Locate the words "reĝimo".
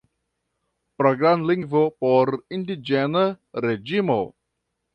3.67-4.21